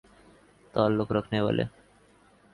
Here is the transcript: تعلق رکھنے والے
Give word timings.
تعلق 0.73 1.11
رکھنے 1.11 1.41
والے 1.41 1.63